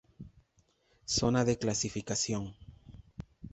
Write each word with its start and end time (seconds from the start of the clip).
Zona 1.17 1.45
de 1.45 1.59
clasificación. 1.59 2.55